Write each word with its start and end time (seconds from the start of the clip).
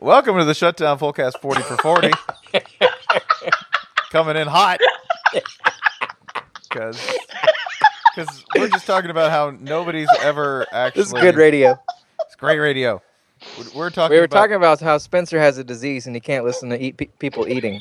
Welcome 0.00 0.38
to 0.38 0.44
the 0.44 0.54
Shutdown 0.54 0.96
Fullcast 0.96 1.40
40 1.40 1.62
for 1.62 1.76
40. 1.78 2.12
Coming 4.10 4.36
in 4.36 4.46
hot. 4.46 4.78
Because 6.62 8.44
we're 8.54 8.68
just 8.68 8.86
talking 8.86 9.10
about 9.10 9.32
how 9.32 9.50
nobody's 9.58 10.08
ever 10.20 10.66
actually. 10.70 11.02
This 11.02 11.12
is 11.12 11.20
good 11.20 11.34
radio. 11.34 11.76
It's 12.24 12.36
great 12.36 12.60
radio. 12.60 13.02
We're 13.74 13.90
talking. 13.90 14.14
We 14.14 14.18
were 14.18 14.26
about, 14.26 14.38
talking 14.38 14.54
about 14.54 14.80
how 14.80 14.98
Spencer 14.98 15.40
has 15.40 15.58
a 15.58 15.64
disease 15.64 16.06
and 16.06 16.14
he 16.14 16.20
can't 16.20 16.44
listen 16.44 16.70
to 16.70 16.80
eat 16.80 16.96
pe- 16.96 17.06
people 17.18 17.48
eating 17.48 17.80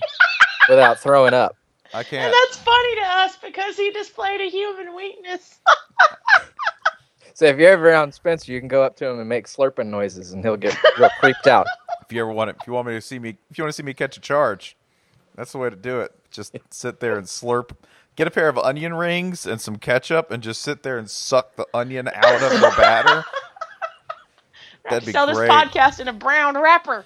without 0.70 0.97
throwing 0.97 1.36
up. 1.36 1.55
I 1.93 2.02
can't. 2.02 2.25
And 2.25 2.34
that's 2.34 2.57
funny 2.57 2.95
to 2.95 3.05
us 3.05 3.38
because 3.43 3.77
he 3.77 3.91
displayed 3.91 4.41
a 4.41 4.49
human 4.49 4.95
weakness. 4.95 5.59
So 7.36 7.45
if 7.45 7.59
you're 7.59 7.70
ever 7.70 7.89
around 7.89 8.13
Spencer, 8.15 8.52
you 8.52 8.59
can 8.59 8.68
go 8.68 8.81
up 8.81 8.95
to 8.95 9.05
him 9.05 9.20
and 9.20 9.29
make 9.29 9.45
slurping 9.45 9.86
noises, 9.88 10.31
and 10.31 10.43
he'll 10.43 10.57
get 10.57 10.75
real 10.97 11.11
creeped 11.20 11.45
out. 11.45 11.68
If 12.08 12.14
you 12.14 12.21
ever 12.21 12.32
want 12.32 12.50
it, 12.52 12.55
if 12.62 12.68
you 12.68 12.74
want 12.74 12.88
me 12.88 12.94
to 12.94 13.02
see 13.02 13.20
me, 13.20 13.38
if 13.52 13.58
you 13.58 13.64
want 13.66 13.73
to 13.73 13.76
see 13.76 13.84
me 13.84 13.94
catch 13.94 14.16
a 14.16 14.22
charge, 14.22 14.77
that's 15.36 15.52
the 15.52 15.58
way 15.58 15.70
to 15.70 15.76
do 15.76 16.00
it. 16.00 16.14
Just 16.31 16.55
sit 16.72 17.00
there 17.02 17.18
and 17.18 17.27
slurp. 17.27 17.76
Get 18.16 18.27
a 18.27 18.31
pair 18.31 18.48
of 18.50 18.58
onion 18.58 18.94
rings 18.94 19.45
and 19.45 19.59
some 19.62 19.76
ketchup, 19.76 20.31
and 20.31 20.41
just 20.41 20.62
sit 20.62 20.84
there 20.84 20.98
and 20.98 21.09
suck 21.09 21.55
the 21.55 21.67
onion 21.73 22.08
out 22.14 22.41
of 22.41 22.52
the 22.52 22.73
batter. 22.78 23.26
That'd 24.90 25.05
be 25.05 25.12
Sell 25.12 25.31
great. 25.34 25.48
this 25.48 25.50
podcast 25.50 26.00
in 26.00 26.08
a 26.08 26.14
brown 26.14 26.58
wrapper. 26.58 27.05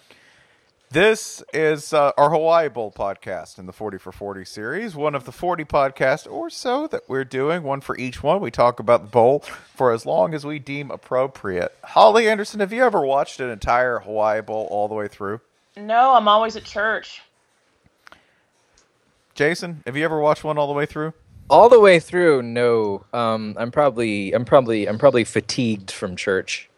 This 0.91 1.41
is 1.53 1.93
uh, 1.93 2.11
our 2.17 2.31
Hawaii 2.31 2.67
Bowl 2.67 2.91
podcast 2.91 3.57
in 3.57 3.65
the 3.65 3.71
40 3.71 3.97
for 3.97 4.11
40 4.11 4.43
series, 4.43 4.93
one 4.93 5.15
of 5.15 5.23
the 5.23 5.31
40 5.31 5.63
podcasts 5.63 6.29
or 6.29 6.49
so 6.49 6.85
that 6.87 7.07
we're 7.07 7.23
doing, 7.23 7.63
one 7.63 7.79
for 7.79 7.97
each 7.97 8.21
one. 8.21 8.41
We 8.41 8.51
talk 8.51 8.77
about 8.77 9.03
the 9.03 9.07
bowl 9.07 9.39
for 9.73 9.93
as 9.93 10.05
long 10.05 10.33
as 10.33 10.45
we 10.45 10.59
deem 10.59 10.91
appropriate. 10.91 11.73
Holly 11.81 12.27
Anderson, 12.27 12.59
have 12.59 12.73
you 12.73 12.83
ever 12.83 13.05
watched 13.05 13.39
an 13.39 13.49
entire 13.49 13.99
Hawaii 13.99 14.41
Bowl 14.41 14.67
all 14.69 14.89
the 14.89 14.93
way 14.93 15.07
through? 15.07 15.39
No, 15.77 16.13
I'm 16.13 16.27
always 16.27 16.57
at 16.57 16.65
church. 16.65 17.21
Jason, 19.33 19.83
have 19.85 19.95
you 19.95 20.03
ever 20.03 20.19
watched 20.19 20.43
one 20.43 20.57
all 20.57 20.67
the 20.67 20.73
way 20.73 20.85
through? 20.85 21.13
All 21.49 21.69
the 21.69 21.79
way 21.79 22.01
through, 22.01 22.41
no. 22.41 23.05
Um, 23.13 23.55
I'm 23.57 23.71
probably, 23.71 24.33
I'm 24.33 24.43
probably, 24.43 24.87
I'm 24.87 24.97
probably 24.97 25.23
fatigued 25.23 25.89
from 25.89 26.17
church. 26.17 26.69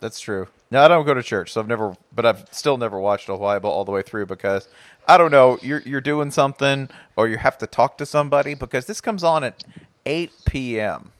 That's 0.00 0.20
true. 0.20 0.46
No, 0.70 0.82
I 0.84 0.88
don't 0.88 1.06
go 1.06 1.14
to 1.14 1.22
church, 1.22 1.52
so 1.52 1.60
I've 1.60 1.68
never, 1.68 1.96
but 2.14 2.26
I've 2.26 2.46
still 2.52 2.76
never 2.76 3.00
watched 3.00 3.28
a 3.28 3.36
Bowl 3.36 3.64
all 3.64 3.84
the 3.84 3.92
way 3.92 4.02
through 4.02 4.26
because 4.26 4.68
I 5.06 5.16
don't 5.16 5.30
know. 5.30 5.58
You're 5.62 5.82
you're 5.84 6.00
doing 6.00 6.30
something, 6.30 6.88
or 7.16 7.28
you 7.28 7.38
have 7.38 7.58
to 7.58 7.66
talk 7.66 7.98
to 7.98 8.06
somebody 8.06 8.54
because 8.54 8.86
this 8.86 9.00
comes 9.00 9.24
on 9.24 9.42
at 9.44 9.64
8 10.06 10.30
p.m. 10.44 11.12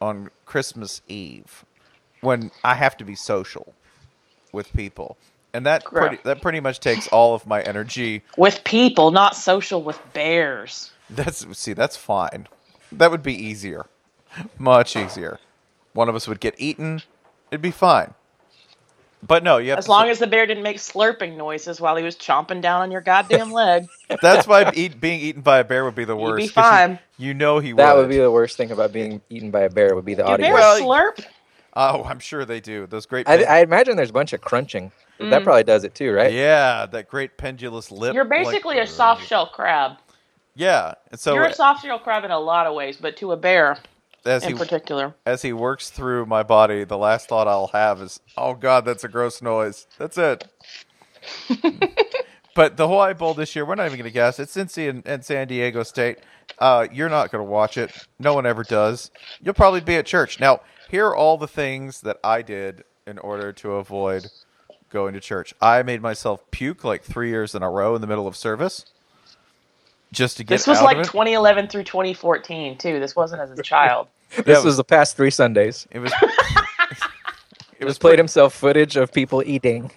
on 0.00 0.30
Christmas 0.44 1.00
Eve, 1.08 1.64
when 2.20 2.50
I 2.62 2.74
have 2.74 2.96
to 2.98 3.04
be 3.04 3.14
social 3.14 3.74
with 4.52 4.72
people, 4.74 5.16
and 5.54 5.64
that 5.66 5.84
Correct. 5.84 6.08
pretty 6.08 6.22
that 6.24 6.42
pretty 6.42 6.60
much 6.60 6.78
takes 6.78 7.08
all 7.08 7.34
of 7.34 7.46
my 7.46 7.62
energy. 7.62 8.22
With 8.36 8.62
people, 8.64 9.10
not 9.10 9.34
social 9.34 9.82
with 9.82 10.00
bears. 10.12 10.92
That's 11.08 11.46
see, 11.58 11.72
that's 11.72 11.96
fine. 11.96 12.46
That 12.92 13.10
would 13.10 13.22
be 13.22 13.34
easier, 13.34 13.86
much 14.58 14.96
easier. 14.96 15.40
One 15.92 16.08
of 16.10 16.14
us 16.14 16.28
would 16.28 16.40
get 16.40 16.54
eaten. 16.58 17.02
It'd 17.50 17.62
be 17.62 17.70
fine. 17.70 18.14
But 19.26 19.42
no, 19.42 19.56
you 19.56 19.70
have 19.70 19.78
As 19.78 19.86
to 19.86 19.90
long 19.90 20.08
as 20.08 20.18
the 20.18 20.26
bear 20.26 20.46
didn't 20.46 20.62
make 20.62 20.76
slurping 20.76 21.36
noises 21.36 21.80
while 21.80 21.96
he 21.96 22.04
was 22.04 22.16
chomping 22.16 22.60
down 22.60 22.82
on 22.82 22.90
your 22.92 23.00
goddamn 23.00 23.50
leg. 23.50 23.86
That's 24.22 24.46
why 24.46 24.70
eat, 24.74 25.00
being 25.00 25.20
eaten 25.20 25.42
by 25.42 25.58
a 25.58 25.64
bear 25.64 25.84
would 25.84 25.94
be 25.94 26.04
the 26.04 26.14
worst. 26.14 26.42
You'd 26.42 26.46
worst. 26.46 26.54
be 26.54 26.60
'cause 26.60 26.64
you- 26.64 26.86
fine. 26.88 26.98
You, 27.18 27.34
know 27.34 27.58
he 27.58 27.72
That 27.72 27.96
would. 27.96 28.02
would 28.02 28.08
be 28.10 28.18
the 28.18 28.30
worst 28.30 28.56
thing 28.56 28.70
about 28.70 28.92
being 28.92 29.20
eaten 29.30 29.50
by 29.50 29.62
a 29.62 29.70
bear. 29.70 29.94
Would 29.94 30.04
be 30.04 30.14
the 30.14 30.22
Do 30.22 30.28
audio. 30.28 30.46
bears 30.46 30.54
Well, 30.60 30.80
slurp? 30.82 31.24
Oh, 31.74 32.04
I'm 32.04 32.20
sure 32.20 32.44
they 32.44 32.60
do. 32.60 32.86
Those 32.86 33.06
great. 33.06 33.28
I, 33.28 33.42
I 33.44 33.58
imagine 33.60 33.96
there's 33.96 34.10
a 34.10 34.14
bunch 34.14 34.32
of 34.32 34.40
crunching. 34.42 34.92
That 35.18 35.40
mm. 35.40 35.44
probably 35.44 35.64
does 35.64 35.84
it 35.84 35.94
too, 35.94 36.12
right? 36.12 36.32
yeah, 36.32 36.84
that 36.86 37.08
great 37.08 37.38
pendulous 37.38 37.90
lip. 37.90 38.14
You're 38.14 38.24
like- 38.24 38.44
basically 38.44 38.78
a 38.78 38.86
soft 38.86 39.26
shell 39.26 39.46
crab. 39.46 39.92
Yeah, 40.54 40.94
and 41.10 41.18
so 41.20 41.34
You're 41.34 41.44
a 41.44 41.52
soft 41.54 41.84
shell 41.84 41.98
crab 41.98 42.24
in 42.24 42.30
a 42.30 42.38
lot 42.38 42.66
of 42.66 42.74
ways, 42.74 42.96
but 42.96 43.16
to 43.18 43.32
a 43.32 43.36
bear 43.36 43.76
as 44.26 44.44
in 44.44 44.52
he 44.52 44.58
particular. 44.58 45.14
as 45.24 45.42
he 45.42 45.52
works 45.52 45.90
through 45.90 46.26
my 46.26 46.42
body, 46.42 46.84
the 46.84 46.98
last 46.98 47.28
thought 47.28 47.48
I'll 47.48 47.68
have 47.68 48.00
is, 48.00 48.20
"Oh 48.36 48.54
God, 48.54 48.84
that's 48.84 49.04
a 49.04 49.08
gross 49.08 49.40
noise." 49.42 49.86
That's 49.98 50.18
it. 50.18 50.46
but 52.54 52.76
the 52.76 52.88
Hawaii 52.88 53.14
Bowl 53.14 53.34
this 53.34 53.54
year, 53.54 53.64
we're 53.64 53.74
not 53.74 53.86
even 53.86 53.98
going 53.98 54.10
to 54.10 54.14
guess. 54.14 54.38
It's 54.38 54.54
Cincy 54.56 54.88
and, 54.88 55.06
and 55.06 55.24
San 55.24 55.48
Diego 55.48 55.82
State. 55.82 56.18
Uh, 56.58 56.86
you're 56.92 57.08
not 57.08 57.30
going 57.30 57.44
to 57.44 57.50
watch 57.50 57.76
it. 57.76 57.92
No 58.18 58.34
one 58.34 58.46
ever 58.46 58.62
does. 58.62 59.10
You'll 59.42 59.54
probably 59.54 59.80
be 59.80 59.96
at 59.96 60.06
church. 60.06 60.40
Now, 60.40 60.60
here 60.88 61.06
are 61.06 61.16
all 61.16 61.36
the 61.36 61.48
things 61.48 62.00
that 62.02 62.18
I 62.22 62.42
did 62.42 62.84
in 63.06 63.18
order 63.18 63.52
to 63.52 63.72
avoid 63.72 64.26
going 64.90 65.14
to 65.14 65.20
church. 65.20 65.54
I 65.60 65.82
made 65.82 66.00
myself 66.00 66.40
puke 66.50 66.84
like 66.84 67.02
three 67.02 67.28
years 67.28 67.54
in 67.54 67.62
a 67.62 67.70
row 67.70 67.94
in 67.94 68.00
the 68.00 68.06
middle 68.06 68.26
of 68.26 68.36
service, 68.36 68.86
just 70.12 70.36
to 70.38 70.44
get. 70.44 70.54
This 70.54 70.66
was 70.66 70.80
like 70.80 70.96
of 70.96 71.02
it. 71.02 71.06
2011 71.06 71.68
through 71.68 71.84
2014 71.84 72.78
too. 72.78 73.00
This 73.00 73.14
wasn't 73.16 73.42
as 73.42 73.50
a 73.58 73.62
child. 73.62 74.08
This 74.44 74.46
Yeah, 74.46 74.64
was 74.64 74.76
the 74.76 74.84
past 74.84 75.16
three 75.16 75.30
Sundays. 75.30 75.86
It 75.90 76.00
was. 76.00 76.12
it 77.80 77.84
was 77.84 77.98
played 77.98 78.18
pretty, 78.18 78.20
himself 78.20 78.54
footage 78.54 78.96
of 78.96 79.12
people 79.12 79.42
eating. 79.46 79.90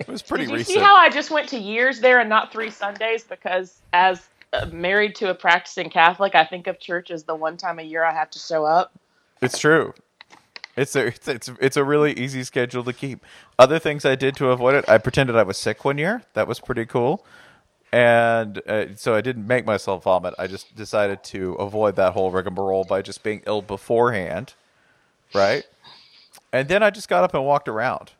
It 0.00 0.08
was 0.08 0.22
pretty 0.22 0.46
Did 0.46 0.54
you 0.56 0.56
recent. 0.58 0.66
see 0.66 0.78
how 0.78 0.96
I 0.96 1.10
just 1.10 1.30
went 1.30 1.48
to 1.50 1.58
years 1.58 2.00
there 2.00 2.20
and 2.20 2.28
not 2.28 2.52
three 2.52 2.70
Sundays? 2.70 3.24
Because 3.24 3.82
as 3.92 4.30
uh, 4.52 4.66
married 4.72 5.14
to 5.16 5.30
a 5.30 5.34
practicing 5.34 5.90
Catholic, 5.90 6.34
I 6.34 6.44
think 6.44 6.66
of 6.66 6.80
church 6.80 7.10
as 7.10 7.24
the 7.24 7.36
one 7.36 7.56
time 7.56 7.78
a 7.78 7.82
year 7.82 8.04
I 8.04 8.12
have 8.12 8.30
to 8.30 8.38
show 8.38 8.64
up. 8.64 8.92
It's 9.42 9.58
true. 9.58 9.94
It's 10.76 10.96
a 10.96 11.08
it's, 11.08 11.28
it's 11.28 11.50
it's 11.60 11.76
a 11.76 11.84
really 11.84 12.12
easy 12.14 12.44
schedule 12.44 12.84
to 12.84 12.92
keep. 12.92 13.24
Other 13.58 13.78
things 13.78 14.04
I 14.04 14.14
did 14.14 14.36
to 14.36 14.50
avoid 14.50 14.74
it, 14.76 14.88
I 14.88 14.98
pretended 14.98 15.36
I 15.36 15.42
was 15.42 15.58
sick 15.58 15.84
one 15.84 15.98
year. 15.98 16.22
That 16.34 16.48
was 16.48 16.60
pretty 16.60 16.86
cool. 16.86 17.24
And 17.92 18.62
uh, 18.68 18.94
so 18.94 19.14
I 19.14 19.20
didn't 19.20 19.46
make 19.46 19.66
myself 19.66 20.04
vomit. 20.04 20.34
I 20.38 20.46
just 20.46 20.74
decided 20.76 21.24
to 21.24 21.54
avoid 21.54 21.96
that 21.96 22.12
whole 22.12 22.30
rigmarole 22.30 22.84
by 22.84 23.02
just 23.02 23.22
being 23.22 23.42
ill 23.46 23.62
beforehand, 23.62 24.54
right? 25.34 25.66
And 26.52 26.68
then 26.68 26.82
I 26.82 26.90
just 26.90 27.08
got 27.08 27.24
up 27.24 27.34
and 27.34 27.44
walked 27.44 27.68
around. 27.68 28.12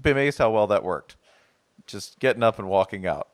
Be 0.00 0.10
amazed 0.10 0.38
how 0.38 0.50
well 0.50 0.66
that 0.68 0.84
worked. 0.84 1.16
Just 1.86 2.18
getting 2.20 2.42
up 2.42 2.58
and 2.58 2.68
walking 2.68 3.06
out. 3.06 3.28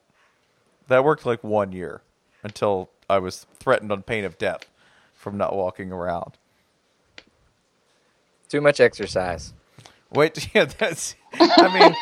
That 0.88 1.04
worked 1.04 1.26
like 1.26 1.44
one 1.44 1.72
year 1.72 2.02
until 2.42 2.90
I 3.08 3.18
was 3.18 3.46
threatened 3.58 3.92
on 3.92 4.02
pain 4.02 4.24
of 4.24 4.38
death 4.38 4.70
from 5.14 5.36
not 5.36 5.54
walking 5.54 5.92
around. 5.92 6.32
Too 8.48 8.60
much 8.60 8.80
exercise. 8.80 9.52
Wait, 10.10 10.48
yeah, 10.54 10.66
that's. 10.66 11.14
I 11.38 11.94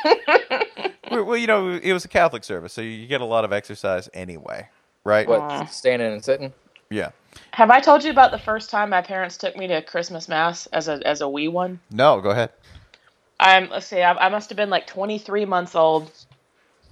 mean, 0.77 0.90
well, 1.11 1.25
well, 1.25 1.37
you 1.37 1.47
know, 1.47 1.69
it 1.71 1.93
was 1.93 2.05
a 2.05 2.09
Catholic 2.09 2.45
service, 2.45 2.73
so 2.73 2.81
you 2.81 3.07
get 3.07 3.21
a 3.21 3.25
lot 3.25 3.45
of 3.45 3.53
exercise 3.53 4.09
anyway, 4.15 4.69
right? 5.05 5.29
What? 5.29 5.71
Standing 5.71 6.13
and 6.13 6.25
sitting. 6.25 6.53
Yeah. 6.91 7.11
Have 7.53 7.71
I 7.71 7.81
told 7.81 8.03
you 8.03 8.11
about 8.11 8.33
the 8.33 8.39
first 8.39 8.71
time 8.71 8.91
my 8.91 9.03
parents 9.03 9.37
took 9.37 9.57
me 9.57 9.67
to 9.69 9.83
Christmas 9.83 10.29
mass 10.29 10.67
as 10.67 10.89
a 10.89 11.01
as 11.07 11.21
a 11.21 11.29
wee 11.29 11.49
one? 11.49 11.79
No, 11.91 12.21
go 12.21 12.31
ahead. 12.31 12.51
I'm 13.39 13.71
let's 13.71 13.87
see, 13.87 14.03
I, 14.03 14.13
I 14.27 14.29
must 14.29 14.51
have 14.51 14.57
been 14.57 14.71
like 14.71 14.87
23 14.87 15.45
months 15.45 15.75
old, 15.75 16.11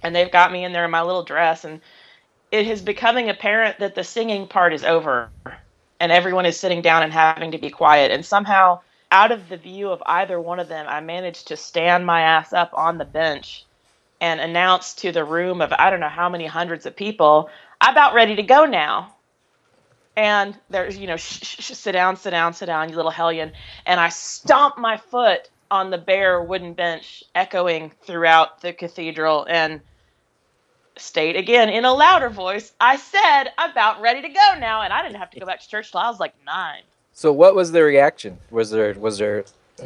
and 0.01 0.15
they've 0.15 0.31
got 0.31 0.51
me 0.51 0.63
in 0.63 0.71
there 0.71 0.85
in 0.85 0.91
my 0.91 1.01
little 1.01 1.23
dress, 1.23 1.65
and 1.65 1.81
it 2.51 2.67
is 2.67 2.81
becoming 2.81 3.29
apparent 3.29 3.79
that 3.79 3.95
the 3.95 4.03
singing 4.03 4.47
part 4.47 4.73
is 4.73 4.83
over, 4.83 5.29
and 5.99 6.11
everyone 6.11 6.45
is 6.45 6.59
sitting 6.59 6.81
down 6.81 7.03
and 7.03 7.13
having 7.13 7.51
to 7.51 7.57
be 7.57 7.69
quiet, 7.69 8.11
and 8.11 8.25
somehow 8.25 8.79
out 9.11 9.31
of 9.31 9.49
the 9.49 9.57
view 9.57 9.89
of 9.89 10.01
either 10.05 10.39
one 10.39 10.59
of 10.59 10.67
them, 10.67 10.85
I 10.87 11.01
managed 11.01 11.47
to 11.47 11.57
stand 11.57 12.05
my 12.05 12.21
ass 12.21 12.53
up 12.53 12.71
on 12.73 12.97
the 12.97 13.05
bench 13.05 13.65
and 14.21 14.39
announce 14.39 14.93
to 14.95 15.11
the 15.11 15.23
room 15.23 15.61
of 15.61 15.73
I 15.77 15.89
don't 15.89 15.99
know 15.99 16.09
how 16.09 16.29
many 16.29 16.45
hundreds 16.45 16.85
of 16.85 16.95
people, 16.95 17.49
I'm 17.79 17.93
about 17.93 18.13
ready 18.13 18.35
to 18.35 18.43
go 18.43 18.65
now. 18.65 19.15
And 20.15 20.57
there's, 20.69 20.97
you 20.97 21.07
know, 21.07 21.15
shh, 21.15 21.43
shh, 21.43 21.61
shh, 21.61 21.73
sit 21.73 21.93
down, 21.93 22.17
sit 22.17 22.31
down, 22.31 22.53
sit 22.53 22.65
down, 22.65 22.89
you 22.89 22.95
little 22.95 23.11
hellion. 23.11 23.53
And 23.85 23.99
I 23.99 24.09
stomped 24.09 24.77
my 24.77 24.97
foot 24.97 25.49
on 25.71 25.91
the 25.91 25.97
bare 25.97 26.41
wooden 26.41 26.73
bench, 26.73 27.23
echoing 27.35 27.91
throughout 28.03 28.61
the 28.61 28.73
cathedral, 28.73 29.45
and 29.49 29.79
state 30.97 31.37
again 31.37 31.69
in 31.69 31.85
a 31.85 31.93
louder 31.93 32.29
voice. 32.29 32.73
I 32.81 32.97
said, 32.97 33.45
I'm 33.57 33.71
about 33.71 34.01
ready 34.01 34.21
to 34.21 34.27
go 34.27 34.55
now. 34.59 34.81
And 34.81 34.91
I 34.91 35.01
didn't 35.01 35.17
have 35.17 35.29
to 35.31 35.39
go 35.39 35.45
back 35.45 35.61
to 35.61 35.69
church 35.69 35.91
till 35.91 36.01
I 36.01 36.09
was 36.09 36.19
like 36.19 36.33
nine. 36.45 36.81
So 37.13 37.31
what 37.31 37.55
was 37.55 37.71
the 37.71 37.83
reaction? 37.83 38.39
Was 38.51 38.71
there 38.71 38.93
was 38.93 39.17
there? 39.17 39.45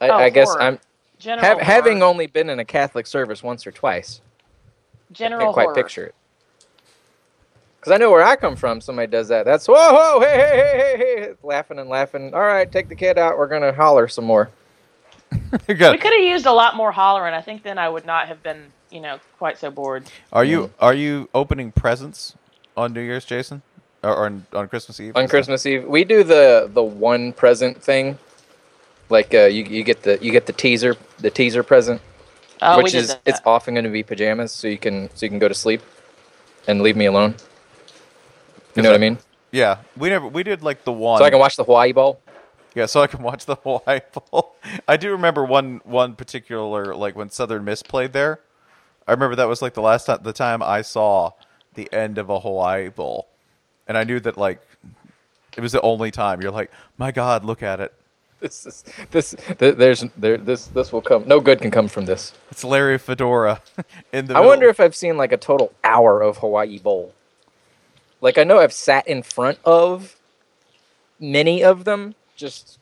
I, 0.00 0.08
Oh, 0.08 0.16
I 0.16 0.30
guess. 0.30 0.54
I'm 0.58 0.78
General 1.18 1.44
hav- 1.44 1.52
horror. 1.54 1.64
having 1.64 2.02
only 2.02 2.26
been 2.26 2.50
in 2.50 2.58
a 2.58 2.64
Catholic 2.64 3.06
service 3.06 3.42
once 3.42 3.66
or 3.66 3.72
twice. 3.72 4.20
I 5.10 5.14
can't 5.14 5.52
quite 5.52 5.64
horror. 5.64 5.74
picture 5.74 6.06
it. 6.06 6.14
Because 7.80 7.92
I 7.92 7.98
know 7.98 8.10
where 8.10 8.24
I 8.24 8.34
come 8.34 8.56
from. 8.56 8.80
Somebody 8.80 9.06
does 9.06 9.28
that. 9.28 9.44
That's 9.44 9.66
whoa, 9.68 9.74
whoa, 9.74 10.20
hey, 10.20 10.26
hey, 10.26 10.56
hey, 10.56 10.96
hey, 10.96 11.20
hey, 11.20 11.32
laughing 11.42 11.78
and 11.78 11.88
laughing. 11.88 12.34
All 12.34 12.40
right, 12.40 12.70
take 12.70 12.88
the 12.88 12.96
kid 12.96 13.16
out. 13.16 13.38
We're 13.38 13.46
gonna 13.46 13.72
holler 13.72 14.08
some 14.08 14.24
more. 14.24 14.50
You 15.68 15.74
We 15.90 15.98
could 15.98 16.12
have 16.12 16.22
used 16.22 16.46
a 16.46 16.52
lot 16.52 16.76
more 16.76 16.92
hollering. 16.92 17.34
I 17.34 17.40
think 17.40 17.62
then 17.62 17.78
I 17.78 17.88
would 17.88 18.06
not 18.06 18.28
have 18.28 18.42
been, 18.42 18.72
you 18.90 19.00
know, 19.00 19.18
quite 19.38 19.58
so 19.58 19.70
bored. 19.70 20.04
Are 20.32 20.44
you 20.44 20.72
are 20.80 20.94
you 20.94 21.28
opening 21.34 21.72
presents 21.72 22.34
on 22.76 22.92
New 22.92 23.00
Year's, 23.00 23.24
Jason, 23.24 23.62
or, 24.02 24.10
or 24.10 24.26
on, 24.26 24.46
on 24.52 24.68
Christmas 24.68 24.98
Eve? 25.00 25.16
On 25.16 25.28
Christmas 25.28 25.64
Eve, 25.66 25.84
we 25.84 26.04
do 26.04 26.24
the 26.24 26.70
the 26.72 26.82
one 26.82 27.32
present 27.32 27.82
thing. 27.82 28.18
Like 29.08 29.34
uh, 29.34 29.44
you 29.44 29.64
you 29.64 29.84
get 29.84 30.02
the 30.02 30.18
you 30.20 30.32
get 30.32 30.46
the 30.46 30.52
teaser 30.52 30.96
the 31.18 31.30
teaser 31.30 31.62
present. 31.62 32.00
Oh, 32.62 32.82
which 32.82 32.94
is 32.94 33.08
that. 33.08 33.20
it's 33.26 33.40
often 33.44 33.74
going 33.74 33.84
to 33.84 33.90
be 33.90 34.02
pajamas, 34.02 34.50
so 34.52 34.66
you 34.66 34.78
can 34.78 35.10
so 35.14 35.26
you 35.26 35.30
can 35.30 35.38
go 35.38 35.48
to 35.48 35.54
sleep 35.54 35.82
and 36.66 36.80
leave 36.80 36.96
me 36.96 37.06
alone. 37.06 37.34
You 38.74 38.82
know 38.82 38.90
what 38.90 38.96
I 38.96 38.98
mean? 38.98 39.18
Yeah, 39.52 39.78
we 39.96 40.08
never 40.08 40.26
we 40.26 40.42
did 40.42 40.62
like 40.62 40.84
the 40.84 40.92
one. 40.92 41.18
So 41.18 41.24
I 41.24 41.30
can 41.30 41.38
watch 41.38 41.56
the 41.56 41.64
Hawaii 41.64 41.92
Bowl. 41.92 42.20
Yeah, 42.74 42.86
so 42.86 43.00
I 43.00 43.06
can 43.06 43.22
watch 43.22 43.46
the 43.46 43.54
Hawaii 43.62 44.00
Bowl. 44.30 44.56
I 44.86 44.96
do 44.96 45.10
remember 45.10 45.44
one 45.44 45.80
one 45.84 46.14
particular 46.14 46.94
like 46.94 47.16
when 47.16 47.30
Southern 47.30 47.64
Miss 47.64 47.82
played 47.82 48.12
there. 48.12 48.40
I 49.06 49.12
remember 49.12 49.36
that 49.36 49.48
was 49.48 49.62
like 49.62 49.74
the 49.74 49.82
last 49.82 50.06
time 50.06 50.18
the 50.22 50.32
time 50.32 50.62
I 50.62 50.82
saw 50.82 51.32
the 51.74 51.90
end 51.92 52.18
of 52.18 52.28
a 52.28 52.40
Hawaii 52.40 52.88
Bowl, 52.88 53.28
and 53.86 53.96
I 53.96 54.04
knew 54.04 54.20
that 54.20 54.36
like 54.36 54.60
it 55.56 55.60
was 55.60 55.72
the 55.72 55.80
only 55.80 56.10
time. 56.10 56.42
You're 56.42 56.50
like, 56.50 56.70
my 56.98 57.12
God, 57.12 57.44
look 57.44 57.62
at 57.62 57.80
it! 57.80 57.94
This 58.40 58.66
is 58.66 58.84
this 59.10 59.34
th- 59.58 59.76
there's 59.76 60.04
there 60.16 60.36
this 60.36 60.66
this 60.66 60.92
will 60.92 61.00
come. 61.00 61.24
No 61.26 61.40
good 61.40 61.60
can 61.60 61.70
come 61.70 61.88
from 61.88 62.04
this. 62.04 62.32
It's 62.50 62.62
Larry 62.64 62.98
Fedora 62.98 63.62
in 64.12 64.26
the. 64.26 64.34
I 64.34 64.38
middle. 64.38 64.46
wonder 64.50 64.68
if 64.68 64.78
I've 64.78 64.94
seen 64.94 65.16
like 65.16 65.32
a 65.32 65.36
total 65.38 65.72
hour 65.82 66.20
of 66.20 66.36
Hawaii 66.38 66.78
Bowl. 66.78 67.14
Like 68.20 68.36
I 68.38 68.44
know 68.44 68.58
I've 68.58 68.72
sat 68.74 69.06
in 69.08 69.22
front 69.22 69.58
of 69.64 70.16
many 71.18 71.64
of 71.64 71.84
them, 71.84 72.14
just 72.36 72.78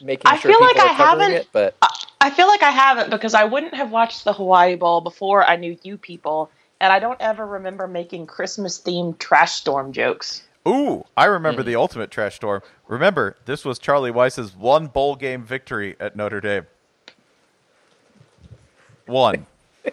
making 0.00 0.26
I 0.26 0.38
sure 0.38 0.50
feel 0.52 0.60
like 0.60 0.74
people 0.74 0.88
I 0.88 0.92
are 0.92 0.96
covering 0.96 1.30
haven't- 1.30 1.40
it. 1.42 1.48
But 1.52 1.76
I 2.20 2.30
feel 2.30 2.46
like 2.46 2.62
I 2.62 2.70
haven't 2.70 3.10
because 3.10 3.34
I 3.34 3.44
wouldn't 3.44 3.74
have 3.74 3.90
watched 3.90 4.24
the 4.24 4.32
Hawaii 4.32 4.76
Bowl 4.76 5.00
before 5.02 5.44
I 5.44 5.56
knew 5.56 5.76
you 5.82 5.98
people, 5.98 6.50
and 6.80 6.92
I 6.92 6.98
don't 6.98 7.20
ever 7.20 7.46
remember 7.46 7.86
making 7.86 8.26
Christmas 8.26 8.80
themed 8.80 9.18
trash 9.18 9.52
storm 9.52 9.92
jokes. 9.92 10.44
Ooh, 10.66 11.04
I 11.16 11.24
remember 11.24 11.62
Mm. 11.62 11.66
the 11.66 11.76
ultimate 11.76 12.10
trash 12.10 12.36
storm. 12.36 12.62
Remember, 12.86 13.36
this 13.46 13.64
was 13.64 13.78
Charlie 13.78 14.10
Weis's 14.12 14.54
one 14.54 14.86
bowl 14.86 15.16
game 15.16 15.42
victory 15.44 15.96
at 15.98 16.14
Notre 16.14 16.40
Dame. 16.40 16.66
One. 19.06 19.46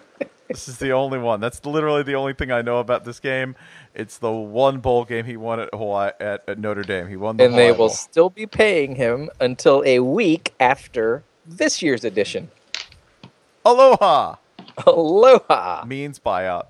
this 0.48 0.68
is 0.68 0.78
the 0.78 0.92
only 0.92 1.18
one. 1.18 1.40
That's 1.40 1.66
literally 1.66 2.04
the 2.04 2.14
only 2.16 2.34
thing 2.34 2.52
I 2.52 2.62
know 2.62 2.78
about 2.78 3.04
this 3.06 3.20
game. 3.20 3.56
It's 3.96 4.18
the 4.20 4.32
one 4.32 4.80
bowl 4.80 5.06
game 5.06 5.26
he 5.26 5.36
won 5.38 5.60
at 5.60 5.70
Hawaii 5.74 6.12
at, 6.20 6.44
at 6.48 6.60
Notre 6.60 6.84
Dame. 6.84 7.08
He 7.08 7.16
won 7.16 7.38
the 7.38 7.46
and 7.46 7.56
they 7.56 7.72
will 7.72 7.78
Bowl. 7.78 7.90
still 7.90 8.30
be 8.30 8.46
paying 8.46 8.96
him 8.96 9.30
until 9.40 9.84
a 9.86 10.00
week 10.00 10.54
after 10.60 11.24
this 11.46 11.82
year's 11.82 12.04
edition. 12.04 12.52
Aloha 13.66 14.36
Aloha. 14.86 15.84
means 15.86 16.20
buyout. 16.20 16.68